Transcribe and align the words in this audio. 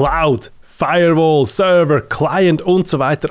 Cloud, 0.00 0.50
Firewall, 0.62 1.44
Server, 1.44 2.00
Client 2.00 2.62
und 2.62 2.88
so 2.88 2.98
weiter. 2.98 3.28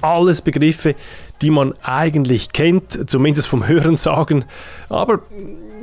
Alles 0.00 0.40
Begriffe, 0.40 0.94
die 1.42 1.50
man 1.50 1.74
eigentlich 1.82 2.52
kennt, 2.52 3.10
zumindest 3.10 3.48
vom 3.48 3.66
Hörensagen. 3.66 4.44
Aber 4.88 5.22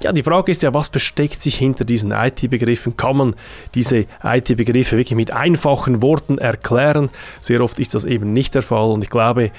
ja, 0.02 0.14
die 0.14 0.24
Frage 0.24 0.50
ist 0.50 0.64
ja, 0.64 0.74
was 0.74 0.88
versteckt 0.88 1.42
sich 1.42 1.58
hinter 1.58 1.84
diesen 1.84 2.12
IT-Begriffen? 2.14 2.96
Kann 2.96 3.18
man 3.18 3.36
diese 3.76 4.06
IT-Begriffe 4.24 4.96
wirklich 4.96 5.18
mit 5.18 5.32
einfachen 5.32 6.02
Worten 6.02 6.38
erklären? 6.38 7.10
Sehr 7.42 7.60
oft 7.60 7.80
ist 7.80 7.96
das 7.96 8.06
eben 8.06 8.32
nicht 8.32 8.56
der 8.56 8.62
Fall 8.62 8.92
und 8.92 9.04
ich 9.04 9.10
glaube, 9.10 9.52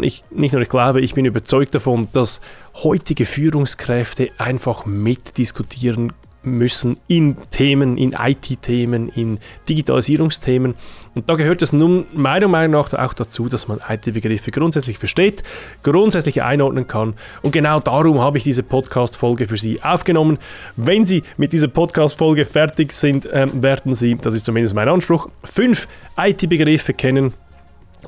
nicht, 0.00 0.30
nicht 0.30 0.52
nur 0.52 0.62
ich 0.62 0.68
glaube, 0.68 1.00
ich 1.00 1.14
bin 1.14 1.24
überzeugt 1.24 1.74
davon, 1.74 2.08
dass 2.12 2.40
heutige 2.74 3.24
Führungskräfte 3.24 4.30
einfach 4.38 4.86
mitdiskutieren 4.86 6.12
müssen 6.42 6.98
in 7.08 7.36
Themen, 7.50 7.96
in 7.96 8.12
IT-Themen, 8.12 9.08
in 9.08 9.38
Digitalisierungsthemen. 9.68 10.74
Und 11.14 11.28
da 11.28 11.34
gehört 11.34 11.62
es 11.62 11.72
nun 11.72 12.06
meiner 12.12 12.48
Meinung 12.48 12.80
nach 12.80 12.92
auch 12.94 13.12
dazu, 13.12 13.48
dass 13.48 13.68
man 13.68 13.80
IT-Begriffe 13.86 14.50
grundsätzlich 14.50 14.98
versteht, 14.98 15.42
grundsätzlich 15.82 16.42
einordnen 16.42 16.86
kann. 16.86 17.14
Und 17.42 17.52
genau 17.52 17.80
darum 17.80 18.20
habe 18.20 18.38
ich 18.38 18.44
diese 18.44 18.62
Podcast-Folge 18.62 19.46
für 19.46 19.56
Sie 19.56 19.82
aufgenommen. 19.82 20.38
Wenn 20.76 21.04
Sie 21.04 21.22
mit 21.36 21.52
dieser 21.52 21.68
Podcast-Folge 21.68 22.44
fertig 22.44 22.92
sind, 22.92 23.28
ähm, 23.32 23.62
werden 23.62 23.94
Sie, 23.94 24.16
das 24.16 24.34
ist 24.34 24.44
zumindest 24.44 24.74
mein 24.74 24.88
Anspruch, 24.88 25.28
fünf 25.44 25.88
IT-Begriffe 26.16 26.94
kennen, 26.94 27.34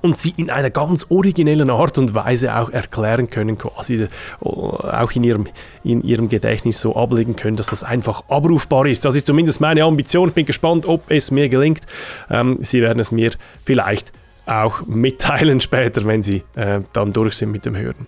und 0.03 0.19
sie 0.19 0.33
in 0.37 0.51
einer 0.51 0.71
ganz 0.71 1.07
originellen 1.11 1.71
Art 1.71 1.99
und 1.99 2.15
Weise 2.15 2.57
auch 2.57 2.71
erklären 2.71 3.29
können, 3.31 3.59
quasi 3.59 3.95
äh, 3.95 4.09
auch 4.41 5.13
in 5.13 5.25
ihrem, 5.25 5.47
in 5.85 6.03
ihrem 6.03 6.29
Gedächtnis 6.29 6.81
so 6.81 6.97
ablegen 6.97 7.37
können, 7.37 7.57
dass 7.57 7.69
das 7.69 7.85
einfach 7.85 8.25
abrufbar 8.29 8.87
ist. 8.87 9.05
Das 9.05 9.17
ist 9.17 9.27
zumindest 9.27 9.61
meine 9.61 9.85
Ambition. 9.85 10.29
Ich 10.29 10.35
bin 10.35 10.47
gespannt, 10.47 10.87
ob 10.87 11.11
es 11.11 11.31
mir 11.31 11.49
gelingt. 11.49 11.83
Ähm, 12.31 12.59
sie 12.61 12.81
werden 12.83 13.01
es 13.01 13.11
mir 13.11 13.33
vielleicht 13.65 14.13
auch 14.47 14.87
mitteilen 14.87 15.61
später, 15.61 16.05
wenn 16.05 16.23
Sie 16.23 16.43
äh, 16.55 16.81
dann 16.93 17.13
durch 17.13 17.35
sind 17.35 17.53
mit 17.53 17.67
dem 17.67 17.77
Hören. 17.77 18.07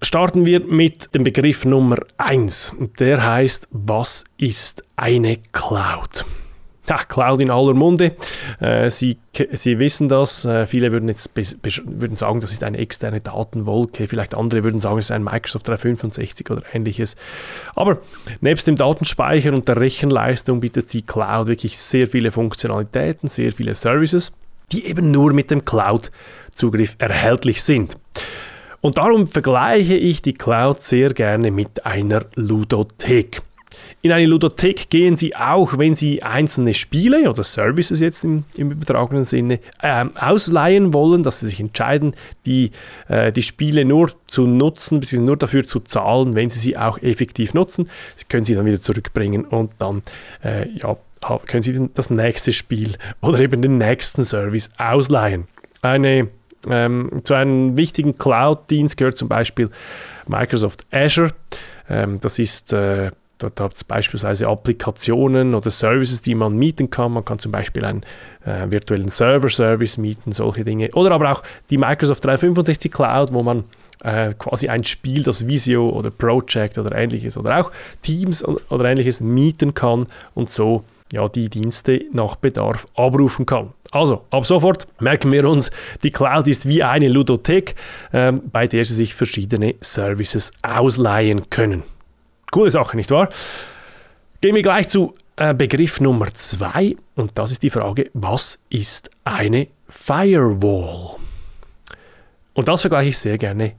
Starten 0.00 0.46
wir 0.46 0.60
mit 0.60 1.12
dem 1.14 1.24
Begriff 1.24 1.64
Nummer 1.64 1.96
1. 2.18 2.76
Der 3.00 3.26
heißt, 3.26 3.66
was 3.72 4.24
ist 4.36 4.84
eine 4.94 5.38
Cloud? 5.50 6.24
Ja, 6.88 6.98
Cloud 6.98 7.40
in 7.40 7.50
aller 7.50 7.74
Munde. 7.74 8.16
Äh, 8.60 8.90
Sie, 8.90 9.18
Sie 9.52 9.78
wissen 9.78 10.08
das. 10.08 10.44
Äh, 10.44 10.66
viele 10.66 10.92
würden 10.92 11.08
jetzt 11.08 11.30
würden 11.84 12.16
sagen, 12.16 12.40
das 12.40 12.52
ist 12.52 12.64
eine 12.64 12.78
externe 12.78 13.20
Datenwolke. 13.20 14.08
Vielleicht 14.08 14.34
andere 14.34 14.64
würden 14.64 14.80
sagen, 14.80 14.98
es 14.98 15.06
ist 15.06 15.10
ein 15.10 15.24
Microsoft 15.24 15.68
365 15.68 16.50
oder 16.50 16.62
ähnliches. 16.72 17.16
Aber 17.74 17.98
nebst 18.40 18.66
dem 18.66 18.76
Datenspeicher 18.76 19.52
und 19.52 19.68
der 19.68 19.80
Rechenleistung 19.80 20.60
bietet 20.60 20.92
die 20.92 21.02
Cloud 21.02 21.46
wirklich 21.46 21.78
sehr 21.78 22.06
viele 22.06 22.30
Funktionalitäten, 22.30 23.28
sehr 23.28 23.52
viele 23.52 23.74
Services, 23.74 24.32
die 24.72 24.86
eben 24.86 25.10
nur 25.10 25.32
mit 25.32 25.50
dem 25.50 25.64
Cloud-Zugriff 25.64 26.96
erhältlich 26.98 27.62
sind. 27.62 27.94
Und 28.80 28.98
darum 28.98 29.26
vergleiche 29.26 29.96
ich 29.96 30.22
die 30.22 30.34
Cloud 30.34 30.80
sehr 30.80 31.12
gerne 31.12 31.50
mit 31.50 31.84
einer 31.84 32.26
Ludothek. 32.36 33.42
In 34.02 34.12
eine 34.12 34.26
Ludothek 34.26 34.90
gehen 34.90 35.16
Sie 35.16 35.34
auch, 35.34 35.78
wenn 35.78 35.94
Sie 35.94 36.22
einzelne 36.22 36.74
Spiele 36.74 37.28
oder 37.28 37.42
Services 37.42 38.00
jetzt 38.00 38.24
im, 38.24 38.44
im 38.56 38.70
übertragenen 38.70 39.24
Sinne 39.24 39.60
ähm, 39.82 40.12
ausleihen 40.16 40.92
wollen, 40.94 41.22
dass 41.22 41.40
Sie 41.40 41.46
sich 41.46 41.60
entscheiden, 41.60 42.14
die, 42.46 42.70
äh, 43.08 43.32
die 43.32 43.42
Spiele 43.42 43.84
nur 43.84 44.10
zu 44.26 44.46
nutzen, 44.46 45.00
bzw. 45.00 45.22
nur 45.22 45.36
dafür 45.36 45.66
zu 45.66 45.80
zahlen, 45.80 46.34
wenn 46.34 46.50
Sie 46.50 46.58
sie 46.58 46.76
auch 46.76 46.98
effektiv 47.02 47.54
nutzen. 47.54 47.88
Sie 48.14 48.24
können 48.28 48.44
sie 48.44 48.54
dann 48.54 48.66
wieder 48.66 48.80
zurückbringen 48.80 49.44
und 49.44 49.72
dann 49.78 50.02
äh, 50.44 50.68
ja, 50.70 50.96
können 51.46 51.62
Sie 51.62 51.88
das 51.94 52.10
nächste 52.10 52.52
Spiel 52.52 52.96
oder 53.20 53.40
eben 53.40 53.62
den 53.62 53.78
nächsten 53.78 54.24
Service 54.24 54.70
ausleihen. 54.78 55.48
Eine, 55.82 56.28
ähm, 56.68 57.20
zu 57.24 57.34
einem 57.34 57.76
wichtigen 57.76 58.16
Cloud-Dienst 58.16 58.96
gehört 58.96 59.16
zum 59.16 59.28
Beispiel 59.28 59.70
Microsoft 60.26 60.86
Azure. 60.90 61.32
Ähm, 61.88 62.20
das 62.20 62.38
ist 62.38 62.72
äh, 62.72 63.10
Dort 63.38 63.60
hat 63.60 63.74
es 63.74 63.84
beispielsweise 63.84 64.48
Applikationen 64.48 65.54
oder 65.54 65.70
Services, 65.70 66.20
die 66.20 66.34
man 66.34 66.56
mieten 66.56 66.90
kann. 66.90 67.12
Man 67.12 67.24
kann 67.24 67.38
zum 67.38 67.52
Beispiel 67.52 67.84
einen 67.84 68.02
äh, 68.44 68.70
virtuellen 68.70 69.08
Server-Service 69.08 69.96
mieten, 69.98 70.32
solche 70.32 70.64
Dinge. 70.64 70.90
Oder 70.92 71.12
aber 71.12 71.30
auch 71.30 71.42
die 71.70 71.78
Microsoft 71.78 72.24
365 72.24 72.90
Cloud, 72.90 73.32
wo 73.32 73.42
man 73.44 73.64
äh, 74.02 74.32
quasi 74.34 74.68
ein 74.68 74.82
Spiel, 74.82 75.22
das 75.22 75.46
Visio 75.46 75.88
oder 75.88 76.10
Project 76.10 76.78
oder 76.78 76.96
ähnliches 76.96 77.38
oder 77.38 77.58
auch 77.58 77.70
Teams 78.02 78.44
oder 78.44 78.84
ähnliches 78.84 79.20
mieten 79.20 79.72
kann 79.74 80.06
und 80.34 80.50
so 80.50 80.84
ja, 81.12 81.26
die 81.28 81.48
Dienste 81.48 82.04
nach 82.12 82.36
Bedarf 82.36 82.86
abrufen 82.94 83.46
kann. 83.46 83.70
Also, 83.90 84.24
ab 84.30 84.46
sofort 84.46 84.86
merken 85.00 85.32
wir 85.32 85.48
uns, 85.48 85.70
die 86.02 86.10
Cloud 86.10 86.46
ist 86.48 86.68
wie 86.68 86.82
eine 86.82 87.08
Ludothek, 87.08 87.74
äh, 88.12 88.32
bei 88.32 88.66
der 88.66 88.84
Sie 88.84 88.94
sich 88.94 89.14
verschiedene 89.14 89.76
Services 89.80 90.52
ausleihen 90.62 91.48
können. 91.48 91.82
Coole 92.50 92.70
Sache, 92.70 92.96
nicht 92.96 93.10
wahr? 93.10 93.28
Gehen 94.40 94.54
wir 94.54 94.62
gleich 94.62 94.88
zu 94.88 95.14
äh, 95.36 95.54
Begriff 95.54 96.00
Nummer 96.00 96.32
zwei 96.32 96.96
und 97.14 97.32
das 97.36 97.50
ist 97.50 97.62
die 97.62 97.70
Frage, 97.70 98.10
was 98.14 98.62
ist 98.70 99.10
eine 99.24 99.68
Firewall? 99.88 101.16
Und 102.54 102.68
das 102.68 102.80
vergleiche 102.82 103.10
ich 103.10 103.18
sehr 103.18 103.38
gerne 103.38 103.72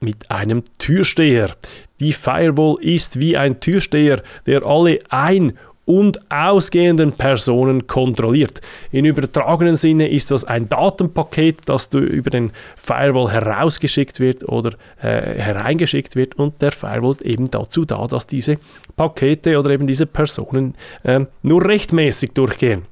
mit 0.00 0.30
einem 0.30 0.62
Türsteher. 0.78 1.56
Die 2.00 2.12
Firewall 2.12 2.76
ist 2.82 3.18
wie 3.20 3.36
ein 3.36 3.60
Türsteher, 3.60 4.22
der 4.46 4.64
alle 4.64 4.98
ein- 5.08 5.58
und 5.86 6.30
ausgehenden 6.30 7.12
Personen 7.12 7.86
kontrolliert. 7.86 8.60
In 8.90 9.04
übertragenen 9.04 9.76
Sinne 9.76 10.08
ist 10.08 10.30
das 10.30 10.44
ein 10.44 10.68
Datenpaket, 10.68 11.62
das 11.66 11.86
über 11.92 12.30
den 12.30 12.52
Firewall 12.76 13.30
herausgeschickt 13.30 14.20
wird 14.20 14.48
oder 14.48 14.72
äh, 15.02 15.38
hereingeschickt 15.38 16.16
wird 16.16 16.36
und 16.36 16.60
der 16.62 16.72
Firewall 16.72 17.12
ist 17.12 17.22
eben 17.22 17.50
dazu 17.50 17.84
da, 17.84 18.06
dass 18.06 18.26
diese 18.26 18.58
Pakete 18.96 19.58
oder 19.58 19.70
eben 19.70 19.86
diese 19.86 20.06
Personen 20.06 20.74
äh, 21.02 21.20
nur 21.42 21.64
rechtmäßig 21.64 22.32
durchgehen. 22.32 22.82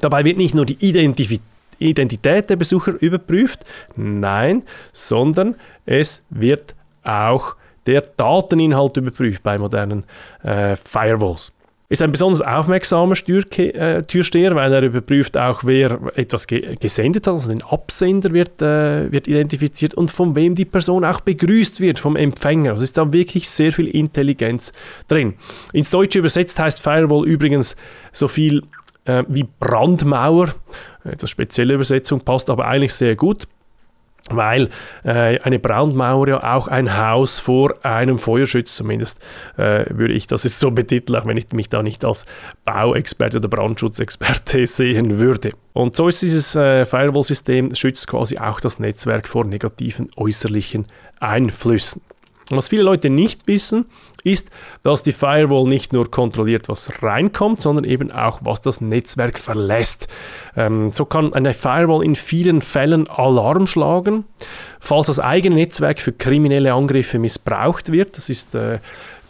Dabei 0.00 0.24
wird 0.24 0.36
nicht 0.36 0.54
nur 0.54 0.66
die 0.66 0.76
Identität 0.80 1.40
Identität 1.80 2.50
der 2.50 2.56
Besucher 2.56 2.92
überprüft, 3.00 3.64
nein, 3.96 4.64
sondern 4.92 5.56
es 5.86 6.22
wird 6.28 6.74
auch 7.02 7.56
der 7.86 8.02
Dateninhalt 8.02 8.98
überprüft 8.98 9.42
bei 9.42 9.56
modernen 9.56 10.04
äh, 10.42 10.76
Firewalls 10.76 11.54
ist 11.90 12.02
ein 12.02 12.12
besonders 12.12 12.40
aufmerksamer 12.40 13.16
äh, 13.26 14.02
Türsteher, 14.02 14.54
weil 14.54 14.72
er 14.72 14.82
überprüft 14.82 15.36
auch, 15.36 15.64
wer 15.64 15.98
etwas 16.14 16.46
ge 16.46 16.76
gesendet 16.76 17.26
hat, 17.26 17.34
also 17.34 17.50
den 17.50 17.62
Absender 17.62 18.32
wird, 18.32 18.62
äh, 18.62 19.10
wird 19.10 19.26
identifiziert 19.26 19.94
und 19.94 20.08
von 20.12 20.36
wem 20.36 20.54
die 20.54 20.64
Person 20.64 21.04
auch 21.04 21.20
begrüßt 21.20 21.80
wird, 21.80 21.98
vom 21.98 22.14
Empfänger. 22.14 22.70
Also 22.70 22.84
ist 22.84 22.96
da 22.96 23.12
wirklich 23.12 23.50
sehr 23.50 23.72
viel 23.72 23.88
Intelligenz 23.88 24.72
drin. 25.08 25.34
Ins 25.72 25.90
Deutsche 25.90 26.20
übersetzt 26.20 26.60
heißt 26.60 26.80
Firewall 26.80 27.26
übrigens 27.26 27.74
so 28.12 28.28
viel 28.28 28.62
äh, 29.06 29.24
wie 29.26 29.48
Brandmauer. 29.58 30.54
Etwas 31.02 31.30
spezielle 31.30 31.74
Übersetzung 31.74 32.20
passt 32.20 32.50
aber 32.50 32.68
eigentlich 32.68 32.94
sehr 32.94 33.16
gut 33.16 33.48
weil 34.28 34.68
äh, 35.04 35.40
eine 35.40 35.58
Brandmauer 35.58 36.28
ja 36.28 36.56
auch 36.56 36.68
ein 36.68 36.96
Haus 36.96 37.38
vor 37.38 37.74
einem 37.84 38.18
Feuer 38.18 38.46
schützt. 38.46 38.76
Zumindest 38.76 39.20
äh, 39.56 39.84
würde 39.90 40.14
ich 40.14 40.26
das 40.26 40.44
jetzt 40.44 40.58
so 40.58 40.70
betiteln, 40.70 41.20
auch 41.20 41.26
wenn 41.26 41.36
ich 41.36 41.52
mich 41.52 41.68
da 41.68 41.82
nicht 41.82 42.04
als 42.04 42.26
Bauexperte 42.64 43.38
oder 43.38 43.48
Brandschutzexperte 43.48 44.66
sehen 44.66 45.18
würde. 45.18 45.52
Und 45.72 45.96
so 45.96 46.08
ist 46.08 46.22
dieses 46.22 46.54
äh, 46.56 46.84
Firewall-System, 46.84 47.74
schützt 47.74 48.08
quasi 48.08 48.38
auch 48.38 48.60
das 48.60 48.78
Netzwerk 48.78 49.28
vor 49.28 49.44
negativen 49.44 50.08
äußerlichen 50.16 50.86
Einflüssen. 51.20 52.02
Was 52.56 52.68
viele 52.68 52.82
Leute 52.82 53.10
nicht 53.10 53.46
wissen, 53.46 53.86
ist, 54.24 54.50
dass 54.82 55.02
die 55.02 55.12
Firewall 55.12 55.64
nicht 55.64 55.92
nur 55.92 56.10
kontrolliert, 56.10 56.68
was 56.68 57.02
reinkommt, 57.02 57.60
sondern 57.60 57.84
eben 57.84 58.10
auch, 58.10 58.40
was 58.42 58.60
das 58.60 58.80
Netzwerk 58.80 59.38
verlässt. 59.38 60.08
Ähm, 60.56 60.90
so 60.92 61.04
kann 61.04 61.32
eine 61.32 61.54
Firewall 61.54 62.04
in 62.04 62.14
vielen 62.14 62.60
Fällen 62.60 63.08
Alarm 63.08 63.66
schlagen, 63.66 64.24
falls 64.80 65.06
das 65.06 65.20
eigene 65.20 65.54
Netzwerk 65.54 66.00
für 66.00 66.12
kriminelle 66.12 66.74
Angriffe 66.74 67.18
missbraucht 67.18 67.92
wird. 67.92 68.16
Das 68.16 68.28
ist 68.28 68.54
äh, 68.54 68.80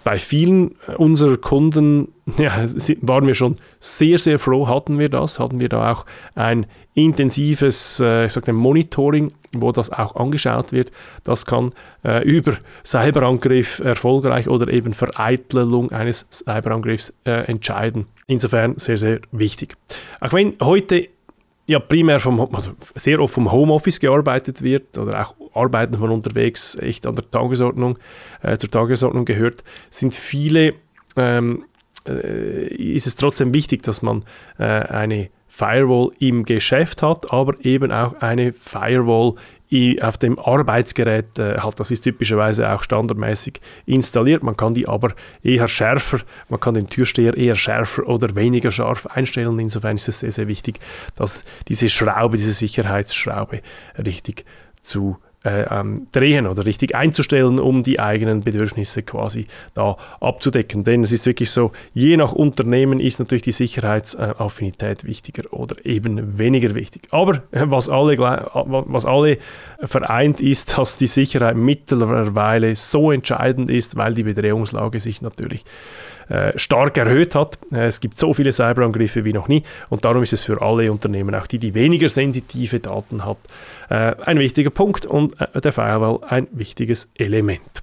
bei 0.04 0.18
vielen 0.18 0.76
unserer 0.96 1.36
Kunden 1.36 2.08
ja, 2.38 2.64
waren 3.02 3.26
wir 3.26 3.34
schon 3.34 3.56
sehr, 3.80 4.18
sehr 4.18 4.38
froh, 4.38 4.68
hatten 4.68 4.98
wir 4.98 5.08
das, 5.08 5.38
hatten 5.38 5.60
wir 5.60 5.68
da 5.68 5.92
auch 5.92 6.06
ein 6.34 6.66
intensives 6.94 8.00
äh, 8.00 8.26
ich 8.26 8.32
sag 8.32 8.48
Monitoring, 8.48 9.32
wo 9.52 9.72
das 9.72 9.90
auch 9.90 10.16
angeschaut 10.16 10.72
wird. 10.72 10.90
Das 11.24 11.46
kann 11.46 11.72
äh, 12.04 12.22
über 12.24 12.56
Cyberangriff 12.84 13.80
erfolgreich 13.80 14.48
oder 14.48 14.72
eben 14.72 14.94
Vereitelung 14.94 15.92
eines 15.92 16.26
Cyberangriffs 16.30 17.12
äh, 17.24 17.46
entscheiden. 17.46 18.06
Insofern 18.26 18.78
sehr, 18.78 18.96
sehr 18.96 19.20
wichtig. 19.32 19.76
Auch 20.20 20.32
wenn 20.32 20.54
heute 20.62 21.08
ja 21.70 21.78
primär 21.78 22.18
vom, 22.18 22.40
also 22.52 22.72
sehr 22.96 23.20
oft 23.20 23.34
vom 23.34 23.50
Homeoffice 23.50 24.00
gearbeitet 24.00 24.62
wird 24.62 24.98
oder 24.98 25.22
auch 25.22 25.34
Arbeiten 25.54 25.98
von 25.98 26.10
unterwegs 26.10 26.76
echt 26.76 27.06
an 27.06 27.14
der 27.14 27.30
Tagesordnung, 27.30 27.98
äh, 28.42 28.56
zur 28.56 28.70
Tagesordnung 28.70 29.24
gehört, 29.24 29.62
sind 29.88 30.14
viele, 30.14 30.74
ähm, 31.16 31.64
äh, 32.06 32.66
ist 32.74 33.06
es 33.06 33.14
trotzdem 33.14 33.54
wichtig, 33.54 33.82
dass 33.82 34.02
man 34.02 34.24
äh, 34.58 34.64
eine 34.64 35.30
Firewall 35.60 36.10
im 36.20 36.44
Geschäft 36.44 37.02
hat, 37.02 37.30
aber 37.30 37.52
eben 37.62 37.92
auch 37.92 38.14
eine 38.20 38.54
Firewall 38.54 39.34
auf 40.00 40.18
dem 40.18 40.38
Arbeitsgerät 40.38 41.38
äh, 41.38 41.58
hat. 41.58 41.78
Das 41.78 41.90
ist 41.90 42.00
typischerweise 42.00 42.72
auch 42.72 42.82
standardmäßig 42.82 43.60
installiert. 43.86 44.42
Man 44.42 44.56
kann 44.56 44.74
die 44.74 44.88
aber 44.88 45.12
eher 45.42 45.68
schärfer, 45.68 46.20
man 46.48 46.58
kann 46.58 46.74
den 46.74 46.88
Türsteher 46.88 47.36
eher 47.36 47.54
schärfer 47.54 48.08
oder 48.08 48.34
weniger 48.34 48.70
scharf 48.70 49.06
einstellen. 49.06 49.58
Insofern 49.58 49.96
ist 49.96 50.08
es 50.08 50.20
sehr, 50.20 50.32
sehr 50.32 50.48
wichtig, 50.48 50.80
dass 51.14 51.44
diese 51.68 51.88
Schraube, 51.90 52.38
diese 52.38 52.54
Sicherheitsschraube 52.54 53.60
richtig 53.98 54.44
zu 54.82 55.18
äh, 55.44 55.62
ähm, 55.70 56.06
drehen 56.12 56.46
oder 56.46 56.66
richtig 56.66 56.94
einzustellen, 56.94 57.58
um 57.58 57.82
die 57.82 57.98
eigenen 57.98 58.40
Bedürfnisse 58.40 59.02
quasi 59.02 59.46
da 59.74 59.96
abzudecken. 60.20 60.84
Denn 60.84 61.02
es 61.02 61.12
ist 61.12 61.24
wirklich 61.24 61.50
so, 61.50 61.72
je 61.94 62.16
nach 62.16 62.32
Unternehmen 62.32 63.00
ist 63.00 63.18
natürlich 63.18 63.42
die 63.42 63.52
Sicherheitsaffinität 63.52 65.04
wichtiger 65.04 65.52
oder 65.52 65.76
eben 65.84 66.38
weniger 66.38 66.74
wichtig. 66.74 67.08
Aber 67.10 67.42
äh, 67.52 67.64
was 67.66 67.88
alle, 67.88 68.18
was 68.18 69.06
alle 69.06 69.38
vereint 69.82 70.40
ist, 70.40 70.76
dass 70.78 70.96
die 70.96 71.06
Sicherheit 71.06 71.56
mittlerweile 71.56 72.76
so 72.76 73.10
entscheidend 73.10 73.70
ist, 73.70 73.96
weil 73.96 74.14
die 74.14 74.24
Bedrohungslage 74.24 75.00
sich 75.00 75.22
natürlich 75.22 75.64
äh, 76.30 76.56
stark 76.56 76.96
erhöht 76.96 77.34
hat. 77.34 77.58
Äh, 77.72 77.86
es 77.86 77.98
gibt 77.98 78.16
so 78.16 78.32
viele 78.32 78.52
Cyberangriffe 78.52 79.24
wie 79.24 79.32
noch 79.32 79.48
nie 79.48 79.64
und 79.88 80.04
darum 80.04 80.22
ist 80.22 80.32
es 80.32 80.44
für 80.44 80.62
alle 80.62 80.92
Unternehmen, 80.92 81.34
auch 81.34 81.48
die, 81.48 81.58
die 81.58 81.74
weniger 81.74 82.08
sensitive 82.08 82.78
Daten 82.78 83.26
hat, 83.26 83.38
äh, 83.88 84.14
ein 84.24 84.38
wichtiger 84.38 84.70
Punkt 84.70 85.06
und 85.06 85.29
der 85.38 85.72
Firewall 85.72 86.20
ein 86.28 86.46
wichtiges 86.52 87.10
Element. 87.16 87.82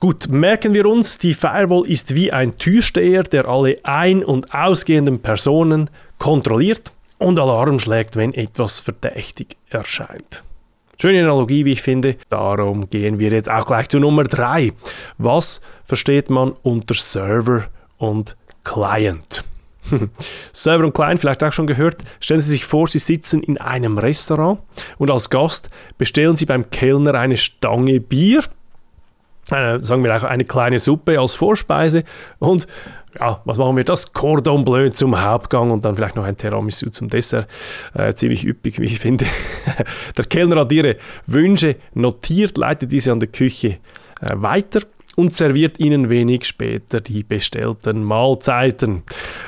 Gut, 0.00 0.28
merken 0.28 0.74
wir 0.74 0.86
uns, 0.86 1.18
die 1.18 1.34
Firewall 1.34 1.86
ist 1.86 2.14
wie 2.14 2.32
ein 2.32 2.58
Türsteher, 2.58 3.22
der 3.22 3.46
alle 3.46 3.76
ein- 3.84 4.24
und 4.24 4.52
ausgehenden 4.52 5.20
Personen 5.20 5.90
kontrolliert 6.18 6.92
und 7.18 7.38
Alarm 7.38 7.78
schlägt, 7.78 8.16
wenn 8.16 8.34
etwas 8.34 8.80
verdächtig 8.80 9.56
erscheint. 9.70 10.42
Schöne 11.00 11.22
Analogie, 11.22 11.64
wie 11.64 11.72
ich 11.72 11.82
finde. 11.82 12.16
Darum 12.28 12.90
gehen 12.90 13.18
wir 13.18 13.30
jetzt 13.30 13.50
auch 13.50 13.66
gleich 13.66 13.88
zu 13.88 13.98
Nummer 13.98 14.24
3. 14.24 14.72
Was 15.18 15.60
versteht 15.84 16.30
man 16.30 16.52
unter 16.62 16.94
Server 16.94 17.64
und 17.98 18.36
Client? 18.64 19.44
Server 20.52 20.84
und 20.84 20.94
Client, 20.94 21.20
vielleicht 21.20 21.44
auch 21.44 21.52
schon 21.52 21.66
gehört. 21.66 22.02
Stellen 22.20 22.40
Sie 22.40 22.50
sich 22.50 22.64
vor, 22.64 22.86
Sie 22.88 22.98
sitzen 22.98 23.42
in 23.42 23.58
einem 23.58 23.98
Restaurant 23.98 24.60
und 24.98 25.10
als 25.10 25.30
Gast 25.30 25.70
bestellen 25.98 26.36
Sie 26.36 26.46
beim 26.46 26.70
Kellner 26.70 27.14
eine 27.14 27.36
Stange 27.36 28.00
Bier, 28.00 28.42
eine, 29.50 29.82
sagen 29.82 30.04
wir 30.04 30.16
auch 30.16 30.24
eine 30.24 30.44
kleine 30.44 30.78
Suppe 30.78 31.18
als 31.18 31.34
Vorspeise 31.34 32.04
und 32.38 32.66
ja, 33.18 33.40
was 33.44 33.58
machen 33.58 33.76
wir? 33.76 33.84
Das 33.84 34.12
Cordon 34.12 34.64
Bleu 34.64 34.88
zum 34.88 35.20
Hauptgang 35.20 35.70
und 35.70 35.84
dann 35.84 35.96
vielleicht 35.96 36.16
noch 36.16 36.24
ein 36.24 36.36
Tiramisu 36.36 36.90
zum 36.90 37.08
Dessert. 37.08 37.46
Äh, 37.94 38.14
ziemlich 38.14 38.46
üppig, 38.46 38.78
wie 38.80 38.86
ich 38.86 38.98
finde. 38.98 39.26
der 40.16 40.24
Kellner 40.24 40.60
hat 40.60 40.72
ihre 40.72 40.96
Wünsche 41.26 41.76
notiert, 41.94 42.56
leitet 42.56 42.90
diese 42.90 43.12
an 43.12 43.20
der 43.20 43.28
Küche 43.28 43.78
äh, 44.20 44.30
weiter 44.34 44.80
und 45.16 45.34
serviert 45.34 45.78
ihnen 45.78 46.08
wenig 46.08 46.44
später 46.44 47.00
die 47.00 47.22
bestellten 47.22 48.04
Mahlzeiten. 48.04 49.02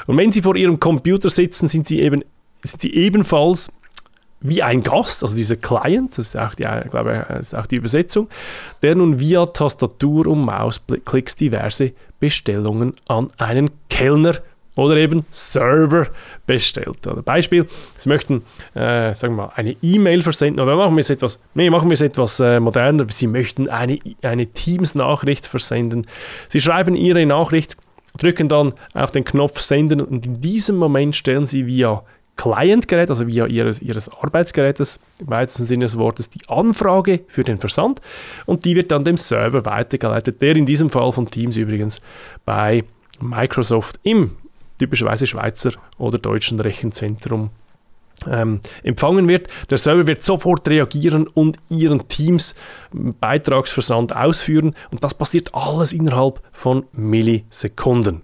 Und 0.06 0.18
wenn 0.18 0.32
sie 0.32 0.42
vor 0.42 0.56
ihrem 0.56 0.78
Computer 0.78 1.30
sitzen, 1.30 1.68
sind 1.68 1.86
sie 1.86 2.00
eben 2.00 2.22
sind 2.62 2.80
sie 2.80 2.94
ebenfalls 2.94 3.70
wie 4.40 4.62
ein 4.62 4.82
Gast, 4.82 5.22
also 5.22 5.36
dieser 5.36 5.56
Client, 5.56 6.18
das 6.18 6.28
ist 6.28 6.36
auch 6.36 6.54
die, 6.54 6.64
glaube 6.90 7.26
ich, 7.30 7.36
ist 7.36 7.54
auch 7.54 7.66
die 7.66 7.76
Übersetzung, 7.76 8.28
der 8.82 8.94
nun 8.94 9.18
via 9.18 9.46
Tastatur 9.46 10.26
und 10.26 10.44
Mausklicks 10.44 11.34
diverse 11.34 11.92
Bestellungen 12.20 12.94
an 13.06 13.28
einen 13.38 13.70
Kellner 13.88 14.34
oder 14.76 14.96
eben 14.96 15.24
Server 15.30 16.08
bestellt. 16.46 17.06
Oder 17.06 17.22
Beispiel, 17.22 17.66
Sie 17.96 18.08
möchten, 18.08 18.42
äh, 18.74 19.14
sagen 19.14 19.36
wir 19.36 19.46
mal, 19.46 19.52
eine 19.54 19.76
E-Mail 19.82 20.22
versenden 20.22 20.60
oder 20.60 20.76
machen 20.76 20.96
wir 20.96 21.00
es 21.00 21.10
etwas, 21.10 21.38
nee, 21.54 21.70
machen 21.70 21.90
wir 21.90 21.94
es 21.94 22.02
etwas 22.02 22.40
äh, 22.40 22.60
moderner. 22.60 23.06
Sie 23.08 23.26
möchten 23.26 23.68
eine, 23.68 23.98
eine 24.22 24.46
Teams-Nachricht 24.46 25.46
versenden. 25.46 26.06
Sie 26.48 26.60
schreiben 26.60 26.96
Ihre 26.96 27.24
Nachricht, 27.26 27.76
drücken 28.18 28.48
dann 28.48 28.74
auf 28.94 29.10
den 29.10 29.24
Knopf 29.24 29.60
Senden 29.60 30.00
und 30.00 30.26
in 30.26 30.40
diesem 30.40 30.76
Moment 30.76 31.14
stellen 31.14 31.46
Sie 31.46 31.66
via 31.66 32.02
Client-Gerät, 32.36 33.10
also 33.10 33.26
via 33.28 33.46
ihres, 33.46 33.80
ihres 33.80 34.08
Arbeitsgerätes, 34.08 34.98
im 35.20 35.30
weitesten 35.30 35.64
Sinne 35.64 35.84
des 35.84 35.98
Wortes, 35.98 36.30
die 36.30 36.40
Anfrage 36.48 37.20
für 37.28 37.44
den 37.44 37.58
Versand 37.58 38.00
und 38.46 38.64
die 38.64 38.74
wird 38.74 38.90
dann 38.90 39.04
dem 39.04 39.16
Server 39.16 39.64
weitergeleitet, 39.64 40.42
der 40.42 40.56
in 40.56 40.66
diesem 40.66 40.90
Fall 40.90 41.12
von 41.12 41.30
Teams 41.30 41.56
übrigens 41.56 42.00
bei 42.44 42.82
Microsoft 43.20 44.00
im 44.02 44.32
typischerweise 44.84 45.26
Schweizer 45.26 45.72
oder 45.96 46.18
deutschen 46.18 46.60
Rechenzentrum 46.60 47.50
ähm, 48.30 48.60
empfangen 48.82 49.26
wird. 49.28 49.48
Der 49.70 49.78
Server 49.78 50.06
wird 50.06 50.22
sofort 50.22 50.68
reagieren 50.68 51.26
und 51.26 51.58
ihren 51.70 52.06
Teams 52.08 52.54
Beitragsversand 52.92 54.14
ausführen 54.14 54.74
und 54.92 55.02
das 55.02 55.14
passiert 55.14 55.54
alles 55.54 55.92
innerhalb 55.92 56.40
von 56.52 56.84
Millisekunden. 56.92 58.22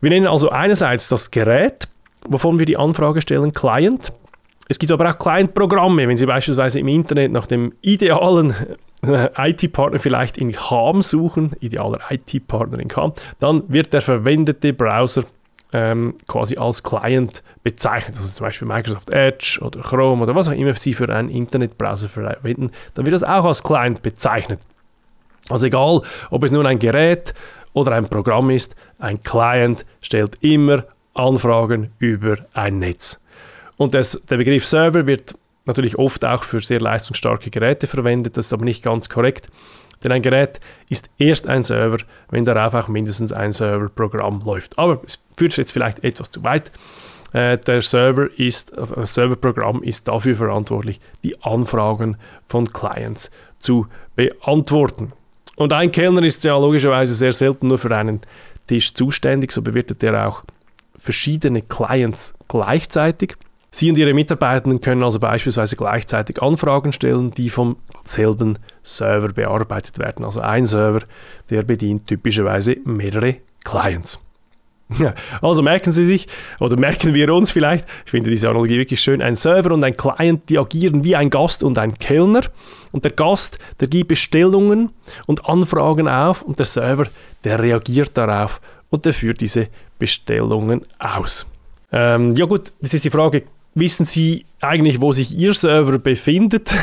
Wir 0.00 0.10
nennen 0.10 0.26
also 0.26 0.50
einerseits 0.50 1.08
das 1.08 1.30
Gerät, 1.30 1.88
wovon 2.26 2.58
wir 2.58 2.66
die 2.66 2.76
Anfrage 2.76 3.20
stellen, 3.20 3.52
Client. 3.52 4.12
Es 4.68 4.78
gibt 4.78 4.92
aber 4.92 5.10
auch 5.10 5.18
Client-Programme, 5.18 6.08
wenn 6.08 6.16
Sie 6.16 6.26
beispielsweise 6.26 6.80
im 6.80 6.88
Internet 6.88 7.32
nach 7.32 7.46
dem 7.46 7.74
idealen 7.82 8.54
IT-Partner 9.36 9.98
vielleicht 9.98 10.38
in 10.38 10.52
Cham 10.52 11.02
suchen, 11.02 11.52
idealer 11.60 11.98
IT-Partner 12.10 12.78
in 12.78 12.88
Cham, 12.88 13.12
dann 13.40 13.62
wird 13.68 13.92
der 13.92 14.00
verwendete 14.00 14.72
Browser 14.72 15.24
ähm, 15.72 16.14
quasi 16.28 16.56
als 16.56 16.82
Client 16.82 17.42
bezeichnet. 17.62 18.16
Also 18.16 18.28
zum 18.28 18.46
Beispiel 18.46 18.68
Microsoft 18.68 19.10
Edge 19.10 19.58
oder 19.60 19.80
Chrome 19.80 20.22
oder 20.22 20.34
was 20.34 20.48
auch 20.48 20.52
immer 20.52 20.72
Sie 20.74 20.94
für 20.94 21.08
einen 21.08 21.28
Internetbrowser 21.28 22.08
verwenden, 22.08 22.70
dann 22.94 23.04
wird 23.04 23.14
das 23.14 23.24
auch 23.24 23.44
als 23.44 23.62
Client 23.62 24.00
bezeichnet. 24.02 24.60
Also 25.50 25.66
egal, 25.66 26.00
ob 26.30 26.44
es 26.44 26.52
nun 26.52 26.66
ein 26.66 26.78
Gerät 26.78 27.34
oder 27.72 27.92
ein 27.92 28.08
Programm 28.08 28.50
ist, 28.50 28.76
ein 28.98 29.22
Client 29.22 29.84
stellt 30.00 30.38
immer 30.40 30.84
Anfragen 31.12 31.90
über 31.98 32.38
ein 32.54 32.78
Netz. 32.78 33.20
Und 33.76 33.94
das, 33.94 34.22
der 34.30 34.36
Begriff 34.36 34.66
Server 34.66 35.06
wird 35.06 35.34
natürlich 35.66 35.98
oft 35.98 36.24
auch 36.24 36.44
für 36.44 36.60
sehr 36.60 36.80
leistungsstarke 36.80 37.50
Geräte 37.50 37.86
verwendet, 37.86 38.36
das 38.36 38.46
ist 38.46 38.52
aber 38.52 38.64
nicht 38.64 38.82
ganz 38.82 39.08
korrekt. 39.08 39.48
Denn 40.02 40.12
ein 40.12 40.22
Gerät 40.22 40.60
ist 40.90 41.08
erst 41.18 41.48
ein 41.48 41.62
Server, 41.62 41.98
wenn 42.28 42.44
darauf 42.44 42.74
auch 42.74 42.88
mindestens 42.88 43.32
ein 43.32 43.52
Serverprogramm 43.52 44.42
läuft. 44.44 44.78
Aber 44.78 45.00
es 45.06 45.18
führt 45.36 45.56
jetzt 45.56 45.72
vielleicht 45.72 46.04
etwas 46.04 46.30
zu 46.30 46.44
weit. 46.44 46.70
Äh, 47.32 47.58
der 47.58 47.80
Server 47.80 48.28
ist, 48.38 48.76
also 48.76 48.94
das 48.96 49.14
Serverprogramm 49.14 49.82
ist 49.82 50.06
dafür 50.06 50.34
verantwortlich, 50.34 51.00
die 51.24 51.42
Anfragen 51.42 52.16
von 52.48 52.70
Clients 52.72 53.30
zu 53.58 53.86
beantworten. 54.14 55.12
Und 55.56 55.72
ein 55.72 55.90
Kellner 55.90 56.22
ist 56.22 56.44
ja 56.44 56.56
logischerweise 56.58 57.14
sehr 57.14 57.32
selten 57.32 57.68
nur 57.68 57.78
für 57.78 57.94
einen 57.96 58.20
Tisch 58.66 58.92
zuständig, 58.94 59.52
so 59.52 59.62
bewertet 59.62 60.02
er 60.02 60.28
auch 60.28 60.44
verschiedene 60.98 61.62
Clients 61.62 62.34
gleichzeitig. 62.48 63.36
Sie 63.74 63.90
und 63.90 63.98
Ihre 63.98 64.14
Mitarbeitenden 64.14 64.80
können 64.80 65.02
also 65.02 65.18
beispielsweise 65.18 65.74
gleichzeitig 65.74 66.40
Anfragen 66.40 66.92
stellen, 66.92 67.32
die 67.32 67.50
vom 67.50 67.74
selben 68.04 68.56
Server 68.84 69.32
bearbeitet 69.32 69.98
werden. 69.98 70.24
Also 70.24 70.40
ein 70.42 70.64
Server, 70.64 71.00
der 71.50 71.62
bedient 71.62 72.06
typischerweise 72.06 72.76
mehrere 72.84 73.38
Clients. 73.64 74.20
Also 75.40 75.62
merken 75.62 75.90
Sie 75.90 76.04
sich, 76.04 76.28
oder 76.60 76.78
merken 76.78 77.14
wir 77.14 77.34
uns 77.34 77.50
vielleicht, 77.50 77.88
ich 78.04 78.12
finde 78.12 78.30
diese 78.30 78.48
Analogie 78.48 78.78
wirklich 78.78 79.00
schön, 79.00 79.20
ein 79.20 79.34
Server 79.34 79.72
und 79.72 79.82
ein 79.82 79.96
Client, 79.96 80.48
die 80.50 80.58
agieren 80.58 81.02
wie 81.02 81.16
ein 81.16 81.28
Gast 81.28 81.64
und 81.64 81.76
ein 81.76 81.98
Kellner. 81.98 82.42
Und 82.92 83.04
der 83.04 83.10
Gast, 83.10 83.58
der 83.80 83.88
gibt 83.88 84.06
Bestellungen 84.06 84.92
und 85.26 85.48
Anfragen 85.48 86.06
auf 86.06 86.42
und 86.42 86.60
der 86.60 86.66
Server, 86.66 87.08
der 87.42 87.60
reagiert 87.60 88.16
darauf 88.16 88.60
und 88.90 89.04
der 89.04 89.14
führt 89.14 89.40
diese 89.40 89.66
Bestellungen 89.98 90.82
aus. 91.00 91.46
Ähm, 91.90 92.36
ja 92.36 92.44
gut, 92.44 92.72
das 92.80 92.94
ist 92.94 93.04
die 93.04 93.10
Frage, 93.10 93.42
wissen 93.74 94.04
Sie 94.04 94.44
eigentlich, 94.60 95.00
wo 95.00 95.12
sich 95.12 95.36
Ihr 95.36 95.54
Server 95.54 95.98
befindet? 95.98 96.70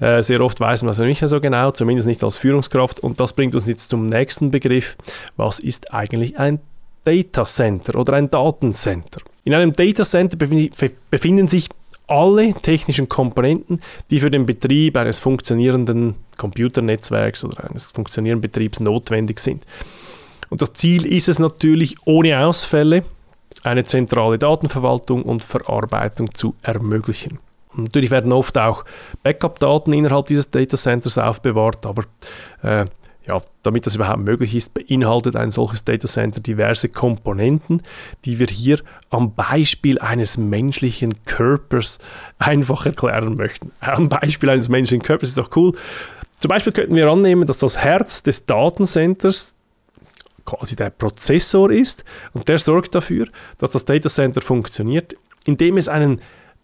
Äh, 0.00 0.22
sehr 0.22 0.40
oft 0.42 0.60
weiß 0.60 0.82
man 0.82 0.90
das 0.90 1.00
nicht 1.00 1.26
so 1.26 1.40
genau, 1.40 1.72
zumindest 1.72 2.06
nicht 2.06 2.22
als 2.22 2.36
Führungskraft. 2.36 3.00
Und 3.00 3.18
das 3.18 3.32
bringt 3.32 3.56
uns 3.56 3.66
jetzt 3.66 3.88
zum 3.88 4.06
nächsten 4.06 4.52
Begriff. 4.52 4.96
Was 5.36 5.58
ist 5.58 5.92
eigentlich 5.92 6.38
ein 6.38 6.60
Data 7.02 7.44
Center 7.44 7.98
oder 7.98 8.12
ein 8.12 8.30
Datencenter? 8.30 9.20
In 9.42 9.54
einem 9.54 9.72
Data 9.72 10.04
Center 10.04 10.36
befinden 10.36 11.48
sich 11.48 11.68
alle 12.06 12.54
technischen 12.54 13.08
Komponenten, 13.08 13.80
die 14.10 14.20
für 14.20 14.30
den 14.30 14.46
Betrieb 14.46 14.96
eines 14.96 15.18
funktionierenden 15.18 16.14
Computernetzwerks 16.36 17.44
oder 17.44 17.68
eines 17.68 17.88
funktionierenden 17.88 18.42
Betriebs 18.42 18.78
notwendig 18.78 19.40
sind. 19.40 19.64
Und 20.48 20.62
das 20.62 20.72
Ziel 20.74 21.06
ist 21.06 21.28
es 21.28 21.38
natürlich, 21.38 21.96
ohne 22.04 22.38
Ausfälle 22.38 23.04
eine 23.64 23.84
zentrale 23.84 24.38
Datenverwaltung 24.38 25.22
und 25.22 25.44
Verarbeitung 25.44 26.34
zu 26.34 26.54
ermöglichen. 26.62 27.38
Natürlich 27.74 28.10
werden 28.10 28.32
oft 28.32 28.58
auch 28.58 28.84
Backup-Daten 29.22 29.92
innerhalb 29.92 30.26
dieses 30.26 30.50
Datacenters 30.50 31.18
aufbewahrt, 31.18 31.86
aber 31.86 32.04
äh, 32.62 32.86
ja, 33.28 33.42
damit 33.62 33.84
das 33.84 33.94
überhaupt 33.94 34.20
möglich 34.20 34.54
ist, 34.54 34.72
beinhaltet 34.72 35.36
ein 35.36 35.50
solches 35.50 35.84
Datacenter 35.84 36.40
diverse 36.40 36.88
Komponenten, 36.88 37.82
die 38.24 38.38
wir 38.38 38.46
hier 38.46 38.80
am 39.10 39.34
Beispiel 39.34 39.98
eines 39.98 40.38
menschlichen 40.38 41.24
Körpers 41.26 41.98
einfach 42.38 42.86
erklären 42.86 43.36
möchten. 43.36 43.72
Am 43.80 44.08
Beispiel 44.08 44.48
eines 44.48 44.70
menschlichen 44.70 45.02
Körpers 45.02 45.30
ist 45.30 45.38
doch 45.38 45.54
cool. 45.56 45.74
Zum 46.38 46.48
Beispiel 46.48 46.72
könnten 46.72 46.94
wir 46.94 47.08
annehmen, 47.08 47.46
dass 47.46 47.58
das 47.58 47.78
Herz 47.78 48.22
des 48.22 48.46
Datencenters 48.46 49.56
quasi 50.48 50.76
der 50.76 50.90
Prozessor 50.90 51.70
ist 51.70 52.04
und 52.32 52.48
der 52.48 52.58
sorgt 52.58 52.94
dafür, 52.94 53.26
dass 53.58 53.70
das 53.70 53.84
Datacenter 53.84 54.40
funktioniert, 54.40 55.14
indem 55.44 55.76
es 55.76 55.88
einen 55.88 56.20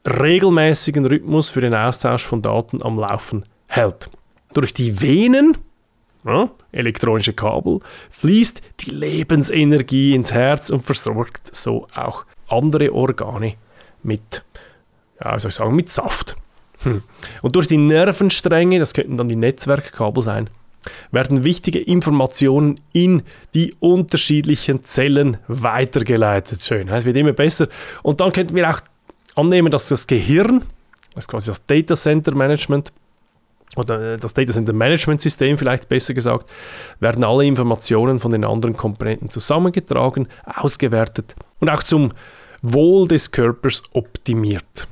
regelmäßigen 0.07 1.05
Rhythmus 1.05 1.51
für 1.51 1.61
den 1.61 1.75
Austausch 1.75 2.25
von 2.25 2.43
Daten 2.43 2.83
am 2.83 2.99
Laufen 2.99 3.45
hält. 3.69 4.09
Durch 4.55 4.73
die 4.73 5.01
Venen 5.01 5.57
ja, 6.25 6.51
elektronische 6.73 7.35
Kabel, 7.35 7.81
fließt 8.11 8.63
die 8.81 8.91
Lebensenergie 8.91 10.15
ins 10.15 10.33
Herz 10.33 10.71
und 10.71 10.85
versorgt 10.85 11.55
so 11.55 11.87
auch 11.95 12.25
andere 12.49 12.93
Organe 12.93 13.55
mit, 14.03 14.45
ja, 15.23 15.39
soll 15.39 15.51
ich 15.51 15.55
sagen, 15.55 15.77
mit 15.77 15.91
Saft. 15.91 16.37
Hm. 16.83 17.03
Und 17.43 17.57
durch 17.57 17.67
die 17.67 17.77
Nervenstränge, 17.77 18.79
das 18.79 18.95
könnten 18.95 19.17
dann 19.17 19.29
die 19.29 19.37
Netzwerkkabel 19.37 20.23
sein, 20.23 20.51
werden 21.11 21.45
wichtige 21.45 21.81
Informationen 21.81 22.81
in 22.93 23.23
die 23.55 23.75
unterschiedlichen 23.81 24.85
Zellen 24.85 25.39
weitergeleitet. 25.49 26.63
Schön, 26.63 26.89
es 26.89 27.05
wird 27.05 27.17
immer 27.17 27.33
besser. 27.33 27.69
Und 28.03 28.21
dann 28.21 28.33
könnten 28.33 28.55
wir 28.55 28.71
auch 28.71 28.81
annehmen, 29.35 29.71
dass 29.71 29.89
das 29.89 30.07
Gehirn, 30.07 30.63
das 31.15 31.25
ist 31.25 31.29
quasi 31.29 31.51
das 31.51 31.65
Data 31.67 31.95
Center 31.95 32.35
Management, 32.35 32.93
oder 33.77 34.15
äh, 34.15 34.17
das 34.19 34.35
Data 34.35 34.53
Center 34.53 34.73
Management 34.73 35.21
System 35.21 35.59
vielleicht 35.59 35.89
besser 35.89 36.15
gesagt, 36.15 36.51
werden 37.01 37.25
alle 37.25 37.45
Informationen 37.45 38.19
von 38.19 38.33
den 38.33 38.45
anderen 38.45 38.77
Komponenten 38.77 39.29
zusammengetragen, 39.29 40.29
ausgewertet 40.45 41.35
und 41.61 41.71
auch 41.71 41.83
zum 41.83 42.13
Wohl 42.63 43.09
des 43.09 43.31
Körpers 43.31 43.83
optimiert. 43.93 44.89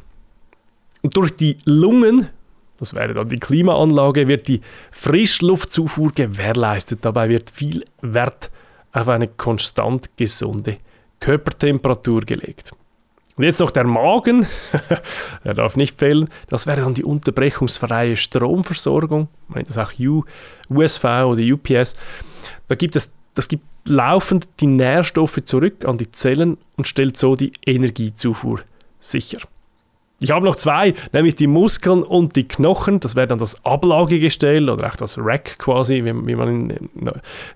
Und 1.03 1.17
durch 1.17 1.35
die 1.35 1.57
Lungen, 1.65 2.29
das 2.83 2.95
wäre 2.95 3.15
dann 3.15 3.29
die 3.29 3.39
Klimaanlage, 3.39 4.27
wird 4.27 4.49
die 4.49 4.61
Frischluftzufuhr 4.91 6.11
gewährleistet. 6.11 7.05
Dabei 7.05 7.29
wird 7.29 7.49
viel 7.49 7.85
Wert 8.01 8.51
auf 8.91 9.09
eine 9.09 9.29
konstant 9.29 10.11
gesunde 10.17 10.79
Körpertemperatur 11.21 12.23
gelegt. 12.23 12.73
Und 13.37 13.45
jetzt 13.45 13.61
noch 13.61 13.71
der 13.71 13.85
Magen, 13.85 14.49
er 15.45 15.55
darf 15.55 15.77
nicht 15.77 15.97
fehlen. 15.97 16.29
Das 16.49 16.67
wäre 16.67 16.81
dann 16.81 16.95
die 16.95 17.05
unterbrechungsfreie 17.05 18.17
Stromversorgung, 18.17 19.29
man 19.47 19.59
nennt 19.59 19.69
das 19.69 19.79
auch 19.79 19.93
USV 20.69 21.05
oder 21.05 21.41
UPS. 21.41 21.95
Da 22.67 22.75
gibt 22.75 22.97
es, 22.97 23.13
das 23.35 23.47
gibt 23.47 23.65
laufend 23.87 24.49
die 24.59 24.67
Nährstoffe 24.67 25.39
zurück 25.45 25.85
an 25.85 25.99
die 25.99 26.11
Zellen 26.11 26.59
und 26.77 26.89
stellt 26.89 27.17
so 27.17 27.37
die 27.37 27.53
Energiezufuhr 27.65 28.63
sicher. 28.99 29.39
Ich 30.23 30.31
habe 30.31 30.47
noch 30.47 30.57
zwei, 30.57 30.95
nämlich 31.13 31.35
die 31.35 31.47
Muskeln 31.47 32.03
und 32.03 32.37
die 32.37 32.47
Knochen. 32.47 33.01
Das 33.01 33.17
wäre 33.17 33.27
dann 33.27 33.39
das 33.39 33.65
Ablagegestell 33.65 34.71
oder 34.71 34.89
auch 34.89 34.97
das 34.97 35.19
Rack 35.19 35.59
quasi, 35.59 36.05
wie, 36.05 36.15
wie 36.27 36.35
man 36.37 36.71
im 36.71 36.91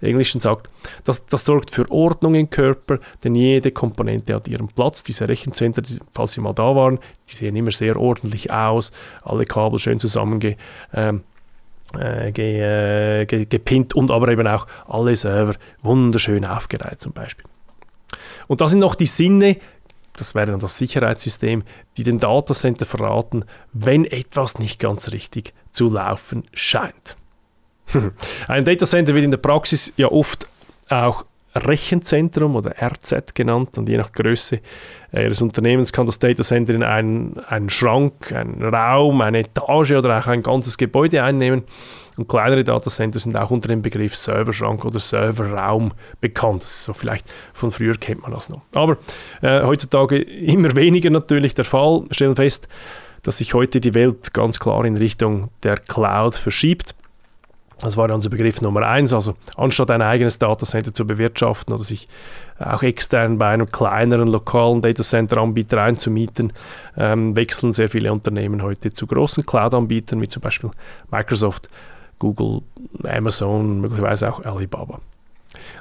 Englischen 0.00 0.40
sagt. 0.40 0.68
Das, 1.04 1.26
das, 1.26 1.44
sorgt 1.44 1.70
für 1.70 1.88
Ordnung 1.90 2.35
im 2.35 2.50
Körper, 2.50 2.99
denn 3.23 3.35
jede 3.35 3.70
Komponente 3.70 4.35
hat 4.35 4.49
ihren 4.49 4.66
Platz. 4.66 5.02
Diese 5.04 5.28
Rechenzentren, 5.28 5.85
falls 6.12 6.32
sie 6.32 6.40
mal 6.40 6.54
da 6.54 6.75
waren, 6.75 6.99
die 7.30 7.37
sehen 7.37 7.54
immer 7.54 7.70
sehr 7.70 7.96
ordentlich 7.96 8.52
aus. 8.52 8.92
Alle 9.23 9.44
Kabel 9.44 9.78
schön 9.78 10.00
zusammenge. 10.00 10.56
Ähm, 10.92 11.23
äh, 11.96 12.32
ge, 12.32 12.61
äh, 12.61 13.26
ge, 13.26 13.46
gepinnt 13.46 13.94
und 13.94 14.11
aber 14.11 14.28
eben 14.28 14.46
auch 14.46 14.66
alle 14.88 15.14
Server 15.14 15.54
wunderschön 15.82 16.44
aufgereiht 16.44 17.00
zum 17.00 17.12
Beispiel. 17.12 17.44
Und 18.49 18.61
da 18.61 18.68
sind 18.68 18.80
noch 18.80 18.94
die 18.94 19.06
Sinne, 19.06 19.56
das 20.16 20.35
wäre 20.35 20.46
dann 20.46 20.61
das 20.61 20.78
Sicherheitssystem, 20.78 21.62
die 21.96 22.02
den 22.02 22.18
Datacenter 22.18 22.87
verraten, 22.87 23.44
wenn 23.73 24.04
etwas 24.04 24.58
nicht 24.58 24.78
ganz 24.78 25.12
richtig 25.12 25.54
zu 25.70 25.88
laufen 25.88 26.44
scheint. 26.52 27.16
Ein 28.49 28.64
Datacenter 28.64 29.14
wird 29.14 29.25
in 29.25 29.30
der 29.30 29.38
Praxis 29.38 29.92
ja 29.96 30.08
oft 30.11 30.46
auch 30.88 31.25
Rechenzentrum 31.56 32.56
oder 32.56 32.75
RZ 32.82 33.34
genannt 33.34 33.78
und 33.78 33.88
je 33.88 33.96
nach 33.96 34.12
Größe 34.12 34.60
Ihres 35.12 35.40
Unternehmens 35.40 35.92
kann 35.92 36.06
das 36.06 36.18
Datacenter 36.18 36.75
in 36.75 36.82
einen, 36.82 37.38
einen 37.48 37.70
Schrank, 37.70 38.32
einen 38.32 38.62
Raum, 38.62 39.20
eine 39.20 39.38
Etage 39.38 39.92
oder 39.92 40.18
auch 40.18 40.26
ein 40.26 40.42
ganzes 40.42 40.76
Gebäude 40.76 41.22
einnehmen. 41.22 41.64
Und 42.16 42.28
kleinere 42.28 42.64
Datacenter 42.64 43.18
sind 43.18 43.36
auch 43.38 43.50
unter 43.50 43.68
dem 43.68 43.82
Begriff 43.82 44.16
Serverschrank 44.16 44.84
oder 44.84 45.00
Serverraum 45.00 45.92
bekannt. 46.20 46.56
Das 46.56 46.70
ist 46.70 46.84
so 46.84 46.92
vielleicht 46.92 47.30
von 47.52 47.70
früher 47.70 47.96
kennt 47.96 48.22
man 48.22 48.32
das 48.32 48.48
noch. 48.48 48.62
Aber 48.75 48.96
äh, 49.42 49.62
heutzutage 49.62 50.20
immer 50.20 50.75
weniger 50.76 51.10
natürlich 51.10 51.54
der 51.54 51.64
Fall. 51.64 52.02
Wir 52.08 52.14
stellen 52.14 52.36
fest, 52.36 52.68
dass 53.22 53.38
sich 53.38 53.54
heute 53.54 53.80
die 53.80 53.94
Welt 53.94 54.32
ganz 54.32 54.60
klar 54.60 54.84
in 54.84 54.96
Richtung 54.96 55.50
der 55.62 55.76
Cloud 55.76 56.36
verschiebt. 56.36 56.94
Das 57.78 57.97
war 57.97 58.11
unser 58.11 58.30
Begriff 58.30 58.62
Nummer 58.62 58.87
eins. 58.87 59.12
Also 59.12 59.35
anstatt 59.56 59.90
ein 59.90 60.02
eigenes 60.02 60.38
Datacenter 60.38 60.95
zu 60.95 61.06
bewirtschaften 61.06 61.75
oder 61.75 61.85
sich 61.85 62.09
auch 62.59 62.83
extern 62.83 63.37
bei 63.38 63.49
einem 63.49 63.66
kleineren 63.66 64.28
lokalen 64.28 64.80
Datacenter-Anbieter 64.80 65.83
einzumieten, 65.83 66.52
ähm, 66.97 67.37
wechseln 67.37 67.73
sehr 67.73 67.90
viele 67.90 68.12
Unternehmen 68.12 68.62
heute 68.62 68.92
zu 68.92 69.06
großen 69.06 69.45
Cloud-Anbietern 69.45 70.21
wie 70.23 70.28
zum 70.28 70.40
Beispiel 70.40 70.71
Microsoft, 71.11 71.68
Google, 72.18 72.62
Amazon, 73.04 73.83
möglicherweise 73.83 74.33
auch 74.33 74.42
Alibaba. 74.45 75.00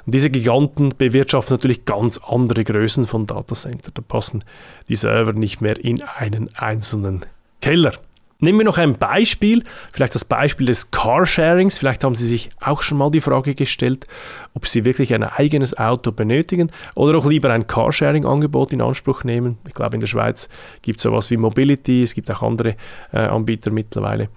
Und 0.04 0.14
diese 0.14 0.30
Giganten 0.30 0.92
bewirtschaften 0.96 1.54
natürlich 1.54 1.84
ganz 1.84 2.18
andere 2.18 2.64
Größen 2.64 3.06
von 3.06 3.26
Datacenter. 3.26 3.90
Da 3.92 4.02
passen 4.02 4.44
die 4.88 4.96
Server 4.96 5.32
nicht 5.32 5.60
mehr 5.60 5.82
in 5.82 6.02
einen 6.02 6.54
einzelnen 6.56 7.24
Keller. 7.60 7.92
Nehmen 8.38 8.58
wir 8.58 8.64
noch 8.66 8.76
ein 8.76 8.98
Beispiel, 8.98 9.64
vielleicht 9.92 10.14
das 10.14 10.26
Beispiel 10.26 10.66
des 10.66 10.90
Carsharings. 10.90 11.78
Vielleicht 11.78 12.04
haben 12.04 12.14
Sie 12.14 12.26
sich 12.26 12.50
auch 12.60 12.82
schon 12.82 12.98
mal 12.98 13.10
die 13.10 13.22
Frage 13.22 13.54
gestellt, 13.54 14.06
ob 14.52 14.66
Sie 14.66 14.84
wirklich 14.84 15.14
ein 15.14 15.22
eigenes 15.22 15.78
Auto 15.78 16.12
benötigen 16.12 16.70
oder 16.94 17.16
auch 17.16 17.24
lieber 17.24 17.50
ein 17.50 17.66
Carsharing-Angebot 17.66 18.74
in 18.74 18.82
Anspruch 18.82 19.24
nehmen. 19.24 19.56
Ich 19.66 19.72
glaube, 19.72 19.94
in 19.94 20.00
der 20.00 20.06
Schweiz 20.06 20.50
gibt 20.82 20.98
es 20.98 21.04
sowas 21.04 21.30
wie 21.30 21.38
Mobility, 21.38 22.02
es 22.02 22.14
gibt 22.14 22.30
auch 22.30 22.42
andere 22.42 22.76
äh, 23.12 23.20
Anbieter 23.20 23.70
mittlerweile. 23.70 24.28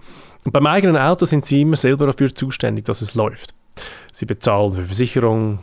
Und 0.46 0.54
beim 0.54 0.68
eigenen 0.68 0.96
Auto 0.96 1.26
sind 1.26 1.46
Sie 1.46 1.62
immer 1.62 1.76
selber 1.76 2.06
dafür 2.06 2.34
zuständig, 2.34 2.86
dass 2.86 3.02
es 3.02 3.16
läuft. 3.16 3.54
Sie 4.14 4.26
bezahlen 4.26 4.72
für 4.72 4.86
Versicherung, 4.86 5.60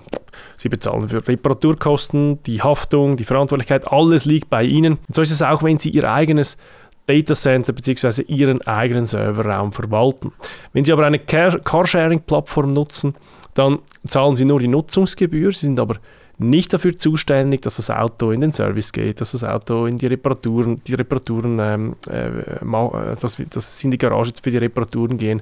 Sie 0.56 0.68
bezahlen 0.68 1.08
für 1.08 1.26
Reparaturkosten, 1.26 2.42
die 2.42 2.62
Haftung, 2.62 3.16
die 3.16 3.24
Verantwortlichkeit, 3.24 3.90
alles 3.90 4.26
liegt 4.26 4.50
bei 4.50 4.62
Ihnen. 4.64 4.98
Und 5.08 5.14
so 5.14 5.22
ist 5.22 5.30
es 5.30 5.42
auch, 5.42 5.62
wenn 5.62 5.78
Sie 5.78 5.90
Ihr 5.90 6.10
eigenes 6.10 6.58
Datacenter 7.06 7.72
bzw. 7.72 8.22
Ihren 8.22 8.62
eigenen 8.62 9.06
Serverraum 9.06 9.72
verwalten. 9.72 10.32
Wenn 10.72 10.84
Sie 10.84 10.92
aber 10.92 11.06
eine 11.06 11.18
Carsharing-Plattform 11.18 12.72
nutzen, 12.72 13.14
dann 13.54 13.78
zahlen 14.06 14.34
Sie 14.34 14.44
nur 14.44 14.60
die 14.60 14.68
Nutzungsgebühr, 14.68 15.52
Sie 15.52 15.66
sind 15.66 15.80
aber 15.80 15.96
nicht 16.38 16.72
dafür 16.72 16.96
zuständig, 16.96 17.62
dass 17.62 17.76
das 17.76 17.90
Auto 17.90 18.30
in 18.30 18.42
den 18.42 18.52
Service 18.52 18.92
geht, 18.92 19.20
dass 19.20 19.32
das 19.32 19.42
Auto 19.42 19.86
in 19.86 19.96
die 19.96 20.06
Reparaturen, 20.06 20.82
die 20.86 20.94
Reparaturen, 20.94 21.58
ähm, 21.60 21.96
äh, 22.08 23.16
dass, 23.20 23.36
dass 23.50 23.78
Sie 23.78 23.86
in 23.86 23.90
die 23.90 23.98
Garage 23.98 24.32
für 24.42 24.50
die 24.50 24.58
Reparaturen 24.58 25.16
gehen. 25.16 25.40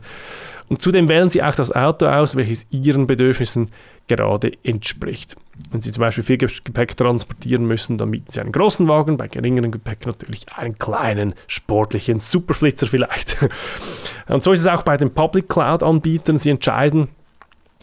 Und 0.68 0.80
zudem 0.80 1.08
wählen 1.08 1.30
Sie 1.30 1.42
auch 1.42 1.54
das 1.54 1.72
Auto 1.72 2.06
aus, 2.06 2.36
welches 2.36 2.66
Ihren 2.70 3.06
Bedürfnissen 3.06 3.70
gerade 4.06 4.52
entspricht. 4.62 5.36
Wenn 5.70 5.80
Sie 5.80 5.92
zum 5.92 6.00
Beispiel 6.00 6.24
viel 6.24 6.38
Gepäck 6.38 6.96
transportieren 6.96 7.66
müssen, 7.66 7.98
dann 7.98 8.10
mieten 8.10 8.30
Sie 8.30 8.40
einen 8.40 8.52
großen 8.52 8.86
Wagen, 8.88 9.16
bei 9.16 9.28
geringerem 9.28 9.72
Gepäck 9.72 10.06
natürlich 10.06 10.46
einen 10.54 10.78
kleinen, 10.78 11.34
sportlichen 11.48 12.18
Superflitzer 12.18 12.86
vielleicht. 12.86 13.38
Und 14.28 14.42
so 14.42 14.52
ist 14.52 14.60
es 14.60 14.66
auch 14.66 14.82
bei 14.82 14.96
den 14.96 15.12
Public 15.12 15.48
Cloud-Anbietern. 15.48 16.38
Sie 16.38 16.50
entscheiden, 16.50 17.08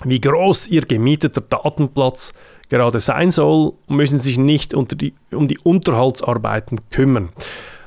wie 0.03 0.20
groß 0.20 0.70
Ihr 0.70 0.82
gemieteter 0.82 1.41
Datenplatz 1.41 2.34
gerade 2.72 3.00
sein 3.00 3.32
soll 3.32 3.74
und 3.88 3.96
müssen 3.96 4.18
sich 4.18 4.38
nicht 4.38 4.74
die, 4.74 5.13
um 5.32 5.48
die 5.48 5.60
Unterhaltsarbeiten 5.60 6.80
kümmern. 6.90 7.30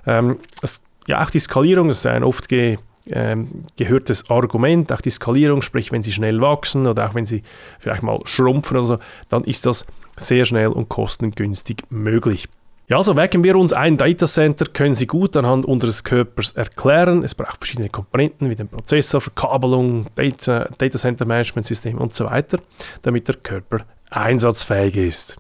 Ähm, 0.07 0.39
es, 0.63 0.83
ja, 1.09 1.25
auch 1.25 1.31
die 1.31 1.39
Skalierung 1.41 1.89
ist 1.89 2.07
ein 2.07 2.23
oft 2.23 2.49
ge, 2.49 2.77
ähm, 3.11 3.63
gehörtes 3.77 4.31
Argument, 4.31 4.93
auch 4.93 5.01
die 5.01 5.11
Skalierung, 5.11 5.63
sprich 5.63 5.91
wenn 5.91 6.03
sie 6.03 6.13
schnell 6.13 6.41
wachsen 6.41 6.87
oder 6.87 7.09
auch 7.09 7.15
wenn 7.15 7.25
sie 7.25 7.43
vielleicht 7.79 8.03
mal 8.03 8.21
schrumpfen 8.25 8.77
oder 8.77 8.87
so, 8.87 8.99
dann 9.31 9.45
ist 9.45 9.65
das 9.65 9.87
sehr 10.17 10.45
schnell 10.45 10.69
und 10.69 10.91
kostengünstig 10.91 11.83
möglich. 11.89 12.47
Ja, 12.87 12.99
also 12.99 13.17
wecken 13.17 13.43
wir 13.43 13.57
uns 13.57 13.73
ein 13.73 13.97
Datacenter, 13.97 14.67
können 14.67 14.93
Sie 14.93 15.07
gut 15.07 15.39
anhand 15.39 15.65
unseres 15.65 16.05
Körpers 16.05 16.53
erklären. 16.53 17.25
Es 17.25 17.35
braucht 17.35 17.57
verschiedene 17.57 17.89
Komponenten 17.89 18.51
wie 18.51 18.57
den 18.57 18.69
Prozessor, 18.69 19.23
Verkabelung, 19.23 20.07
Data, 20.15 20.69
Data 20.77 20.99
Center 20.99 21.25
Management 21.25 21.67
System 21.67 21.97
und 21.97 22.13
so 22.13 22.27
weiter, 22.27 22.59
damit 23.01 23.27
der 23.27 23.37
Körper 23.37 23.87
einsatzfähig 24.11 24.97
ist. 24.97 25.39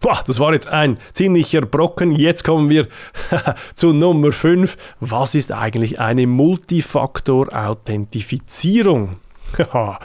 Boah, 0.00 0.22
das 0.26 0.40
war 0.40 0.54
jetzt 0.54 0.68
ein 0.68 0.96
ziemlicher 1.12 1.60
Brocken. 1.60 2.12
Jetzt 2.12 2.44
kommen 2.44 2.70
wir 2.70 2.88
zu 3.74 3.92
Nummer 3.92 4.32
5. 4.32 4.78
Was 5.00 5.34
ist 5.34 5.52
eigentlich 5.52 6.00
eine 6.00 6.26
Multifaktor-Authentifizierung? 6.26 9.16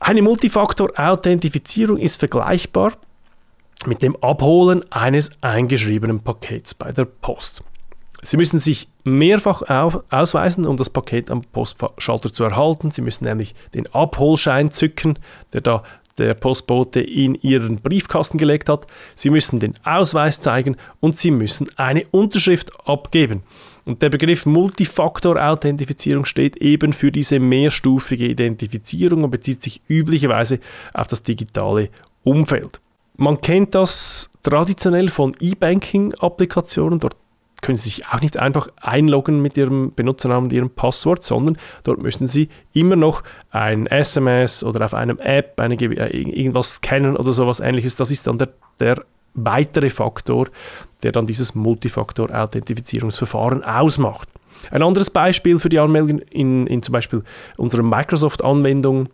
eine 0.00 0.22
Multifaktor-Authentifizierung 0.22 1.98
ist 1.98 2.18
vergleichbar 2.18 2.94
mit 3.86 4.02
dem 4.02 4.16
Abholen 4.16 4.84
eines 4.90 5.30
eingeschriebenen 5.40 6.18
Pakets 6.20 6.74
bei 6.74 6.90
der 6.90 7.04
Post. 7.04 7.62
Sie 8.22 8.36
müssen 8.36 8.58
sich 8.58 8.88
mehrfach 9.04 9.62
ausweisen, 10.10 10.66
um 10.66 10.76
das 10.76 10.90
Paket 10.90 11.30
am 11.30 11.42
Postschalter 11.42 12.32
zu 12.32 12.42
erhalten. 12.42 12.90
Sie 12.90 13.00
müssen 13.00 13.22
nämlich 13.24 13.54
den 13.74 13.86
Abholschein 13.94 14.72
zücken, 14.72 15.20
der 15.52 15.60
da 15.60 15.84
der 16.18 16.34
Postbote 16.34 17.00
in 17.00 17.34
ihren 17.36 17.80
Briefkasten 17.80 18.38
gelegt 18.38 18.68
hat. 18.68 18.86
Sie 19.14 19.30
müssen 19.30 19.60
den 19.60 19.74
Ausweis 19.84 20.40
zeigen 20.40 20.76
und 21.00 21.16
Sie 21.16 21.30
müssen 21.30 21.68
eine 21.76 22.04
Unterschrift 22.10 22.70
abgeben. 22.86 23.42
Und 23.84 24.02
der 24.02 24.10
Begriff 24.10 24.44
Multifaktor-Authentifizierung 24.44 26.26
steht 26.26 26.58
eben 26.58 26.92
für 26.92 27.10
diese 27.10 27.38
mehrstufige 27.38 28.26
Identifizierung 28.26 29.24
und 29.24 29.30
bezieht 29.30 29.62
sich 29.62 29.80
üblicherweise 29.88 30.60
auf 30.92 31.06
das 31.06 31.22
digitale 31.22 31.88
Umfeld. 32.22 32.80
Man 33.16 33.40
kennt 33.40 33.74
das 33.74 34.30
traditionell 34.42 35.08
von 35.08 35.34
E-Banking-Applikationen. 35.40 37.00
Dort 37.00 37.16
können 37.60 37.76
Sie 37.76 37.90
sich 37.90 38.08
auch 38.08 38.20
nicht 38.20 38.36
einfach 38.36 38.68
einloggen 38.80 39.42
mit 39.42 39.56
Ihrem 39.56 39.92
Benutzernamen 39.94 40.44
und 40.44 40.52
Ihrem 40.52 40.70
Passwort, 40.70 41.24
sondern 41.24 41.58
dort 41.82 42.00
müssen 42.00 42.26
Sie 42.26 42.48
immer 42.72 42.96
noch 42.96 43.22
ein 43.50 43.86
SMS 43.86 44.62
oder 44.62 44.84
auf 44.84 44.94
einem 44.94 45.18
App 45.18 45.60
eine, 45.60 45.74
äh, 45.74 46.16
irgendwas 46.16 46.76
scannen 46.76 47.16
oder 47.16 47.32
sowas 47.32 47.60
ähnliches. 47.60 47.96
Das 47.96 48.10
ist 48.10 48.26
dann 48.26 48.38
der, 48.38 48.48
der 48.80 49.02
weitere 49.34 49.90
Faktor, 49.90 50.48
der 51.02 51.12
dann 51.12 51.26
dieses 51.26 51.54
Multifaktor-Authentifizierungsverfahren 51.54 53.64
ausmacht. 53.64 54.28
Ein 54.70 54.82
anderes 54.82 55.10
Beispiel 55.10 55.58
für 55.58 55.68
die 55.68 55.78
Anmeldung 55.78 56.18
in, 56.18 56.66
in 56.66 56.82
zum 56.82 56.92
Beispiel 56.92 57.22
unserer 57.56 57.82
Microsoft-Anwendung 57.82 59.08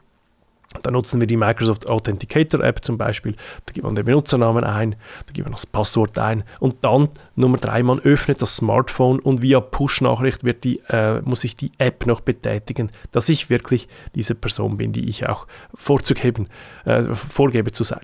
da 0.83 0.91
nutzen 0.91 1.21
wir 1.21 1.27
die 1.27 1.37
Microsoft 1.37 1.89
Authenticator 1.89 2.61
App 2.61 2.85
zum 2.85 2.99
Beispiel. 2.99 3.33
Da 3.67 3.73
gibt 3.73 3.85
man 3.85 3.95
den 3.95 4.05
Benutzernamen 4.05 4.65
ein, 4.65 4.97
da 5.27 5.33
gibt 5.33 5.47
man 5.47 5.53
das 5.53 5.67
Passwort 5.67 6.19
ein 6.19 6.45
und 6.61 6.77
dann 6.83 7.09
Nummer 7.37 7.59
drei, 7.59 7.83
man 7.83 8.01
öffnet 8.01 8.43
das 8.43 8.57
Smartphone 8.57 9.21
und 9.21 9.43
via 9.43 9.61
Push-Nachricht 9.61 10.43
äh, 10.45 11.21
muss 11.23 11.45
ich 11.45 11.57
die 11.57 11.73
App 11.79 12.07
noch 12.07 12.21
betätigen, 12.21 12.91
dass 13.13 13.29
ich 13.29 13.51
wirklich 13.51 13.89
diese 14.15 14.35
Person 14.35 14.77
bin, 14.77 14.93
die 14.93 15.09
ich 15.09 15.29
auch 15.29 15.47
vorzugeben, 15.75 16.49
äh, 16.85 17.03
vorgebe 17.15 17.73
zu 17.73 17.85
sein. 17.85 18.03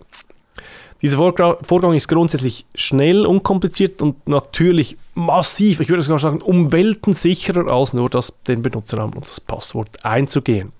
Dieser 1.02 1.16
Vorgang 1.16 1.94
ist 1.94 2.08
grundsätzlich 2.08 2.66
schnell, 2.74 3.24
unkompliziert 3.24 4.02
und 4.02 4.28
natürlich 4.28 4.98
massiv, 5.14 5.80
ich 5.80 5.88
würde 5.88 6.02
sogar 6.02 6.18
sagen, 6.18 6.40
um 6.40 6.72
Welten 6.72 7.12
sicherer 7.12 7.70
als 7.70 7.92
nur 7.92 8.08
das, 8.08 8.32
den 8.46 8.62
Benutzernamen 8.62 9.14
und 9.14 9.28
das 9.28 9.40
Passwort 9.40 10.04
einzugehen. 10.04 10.72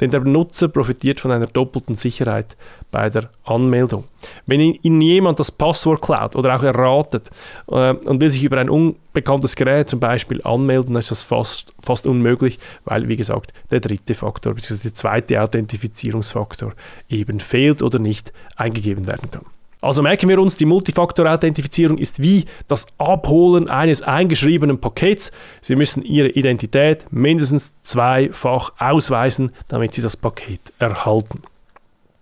Denn 0.00 0.10
der 0.10 0.20
Benutzer 0.20 0.68
profitiert 0.68 1.20
von 1.20 1.30
einer 1.30 1.46
doppelten 1.46 1.94
Sicherheit 1.94 2.56
bei 2.90 3.10
der 3.10 3.30
Anmeldung. 3.44 4.04
Wenn 4.46 4.60
Ihnen 4.60 5.00
jemand 5.00 5.40
das 5.40 5.50
Passwort 5.50 6.00
klaut 6.00 6.36
oder 6.36 6.56
auch 6.56 6.62
erratet 6.62 7.30
äh, 7.68 7.92
und 7.92 8.20
will 8.20 8.30
sich 8.30 8.44
über 8.44 8.58
ein 8.58 8.70
unbekanntes 8.70 9.56
Gerät 9.56 9.88
zum 9.88 10.00
Beispiel 10.00 10.40
anmelden, 10.42 10.94
dann 10.94 11.00
ist 11.00 11.10
das 11.10 11.22
fast, 11.22 11.72
fast 11.82 12.06
unmöglich, 12.06 12.58
weil, 12.84 13.08
wie 13.08 13.16
gesagt, 13.16 13.52
der 13.70 13.80
dritte 13.80 14.14
Faktor 14.14 14.54
bzw. 14.54 14.84
der 14.84 14.94
zweite 14.94 15.42
Authentifizierungsfaktor 15.42 16.74
eben 17.08 17.40
fehlt 17.40 17.82
oder 17.82 17.98
nicht 17.98 18.32
eingegeben 18.56 19.06
werden 19.06 19.30
kann. 19.30 19.46
Also 19.84 20.02
merken 20.02 20.30
wir 20.30 20.38
uns, 20.38 20.56
die 20.56 20.64
Multifaktor-Authentifizierung 20.64 21.98
ist 21.98 22.22
wie 22.22 22.46
das 22.68 22.86
Abholen 22.96 23.68
eines 23.68 24.00
eingeschriebenen 24.00 24.80
Pakets. 24.80 25.30
Sie 25.60 25.76
müssen 25.76 26.02
Ihre 26.02 26.28
Identität 26.28 27.04
mindestens 27.10 27.74
zweifach 27.82 28.72
ausweisen, 28.78 29.52
damit 29.68 29.92
Sie 29.92 30.00
das 30.00 30.16
Paket 30.16 30.72
erhalten. 30.78 31.42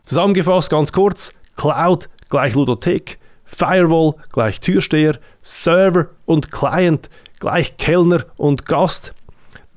Zusammengefasst 0.02 0.70
ganz 0.70 0.90
kurz, 0.90 1.34
Cloud 1.56 2.08
gleich 2.28 2.54
Ludothek, 2.54 3.20
Firewall 3.44 4.16
gleich 4.32 4.58
Türsteher, 4.58 5.20
Server 5.42 6.08
und 6.26 6.50
Client 6.50 7.10
gleich 7.38 7.76
Kellner 7.76 8.24
und 8.38 8.66
Gast, 8.66 9.14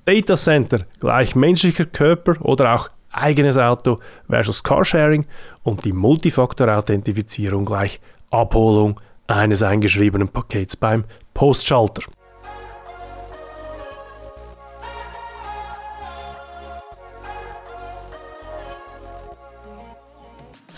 Data 0.06 0.36
Center 0.36 0.80
gleich 1.00 1.36
menschlicher 1.36 1.86
Körper 1.86 2.44
oder 2.44 2.74
auch 2.74 2.90
eigenes 3.16 3.58
Auto 3.58 4.00
versus 4.30 4.64
Carsharing 4.64 5.26
und 5.64 5.86
die 5.86 5.94
Multifaktor-Authentifizierung 5.94 7.66
gleich 7.66 8.00
Abholung 8.32 9.00
eines 9.28 9.64
eingeschriebenen 9.64 10.30
Pakets 10.30 10.76
beim 10.76 11.06
Postschalter. 11.34 12.04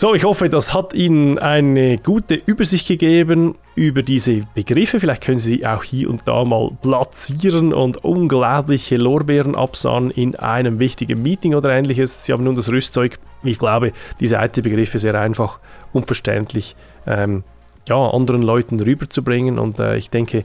So, 0.00 0.14
ich 0.14 0.22
hoffe, 0.22 0.48
das 0.48 0.74
hat 0.74 0.94
Ihnen 0.94 1.40
eine 1.40 1.98
gute 1.98 2.36
Übersicht 2.36 2.86
gegeben 2.86 3.56
über 3.74 4.02
diese 4.02 4.42
Begriffe. 4.54 5.00
Vielleicht 5.00 5.24
können 5.24 5.38
Sie 5.38 5.66
auch 5.66 5.82
hier 5.82 6.08
und 6.08 6.22
da 6.26 6.44
mal 6.44 6.70
platzieren 6.82 7.74
und 7.74 8.04
unglaubliche 8.04 8.96
Lorbeeren 8.96 9.56
absahen 9.56 10.12
in 10.12 10.36
einem 10.36 10.78
wichtigen 10.78 11.20
Meeting 11.20 11.56
oder 11.56 11.70
ähnliches. 11.70 12.24
Sie 12.24 12.32
haben 12.32 12.44
nun 12.44 12.54
das 12.54 12.70
Rüstzeug, 12.70 13.18
ich 13.42 13.58
glaube, 13.58 13.92
diese 14.20 14.36
IT-Begriffe 14.36 15.00
sehr 15.00 15.16
einfach 15.16 15.58
und 15.92 16.06
verständlich 16.06 16.76
ähm, 17.08 17.42
ja, 17.88 17.96
anderen 17.96 18.42
Leuten 18.42 18.78
rüberzubringen. 18.78 19.58
Und 19.58 19.80
äh, 19.80 19.96
ich 19.96 20.10
denke, 20.10 20.44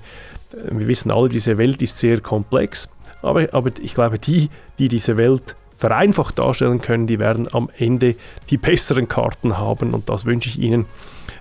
wir 0.72 0.88
wissen 0.88 1.12
alle, 1.12 1.30
diese 1.30 1.60
Welt 1.60 1.80
ist 1.84 2.00
sehr 2.00 2.22
komplex. 2.22 2.90
Aber, 3.22 3.48
aber 3.54 3.70
ich 3.84 3.94
glaube, 3.94 4.18
die, 4.18 4.50
die 4.80 4.88
diese 4.88 5.16
Welt 5.16 5.56
vereinfacht 5.84 6.40
darstellen 6.40 6.80
können, 6.80 7.08
die 7.08 7.20
werden 7.20 7.50
am 7.52 7.70
Ende 7.78 8.16
die 8.50 8.56
besseren 8.56 9.10
Karten 9.10 9.58
haben 9.58 9.94
und 9.94 10.08
das 10.08 10.24
wünsche 10.24 10.48
ich 10.48 10.58
Ihnen. 10.58 10.86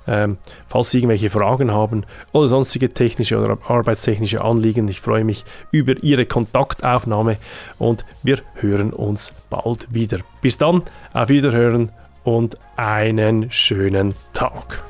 Ähm, 0.08 0.38
falls 0.66 0.90
Sie 0.90 0.98
irgendwelche 0.98 1.30
Fragen 1.30 1.70
haben 1.70 2.02
oder 2.32 2.48
sonstige 2.48 2.92
technische 2.92 3.38
oder 3.38 3.56
arbeitstechnische 3.68 4.42
Anliegen, 4.42 4.88
ich 4.88 5.00
freue 5.00 5.22
mich 5.22 5.44
über 5.70 6.02
Ihre 6.02 6.26
Kontaktaufnahme 6.26 7.36
und 7.78 8.04
wir 8.24 8.40
hören 8.56 8.92
uns 8.92 9.32
bald 9.48 9.86
wieder. 9.94 10.18
Bis 10.40 10.58
dann, 10.58 10.82
auf 11.12 11.28
Wiederhören 11.28 11.92
und 12.24 12.56
einen 12.74 13.48
schönen 13.52 14.12
Tag. 14.32 14.82